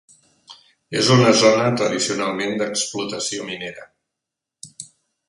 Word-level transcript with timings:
És 1.01 1.11
una 1.15 1.33
zona 1.41 1.67
tradicionalment 1.81 2.57
d'explotació 2.63 3.47
minera. 3.51 3.87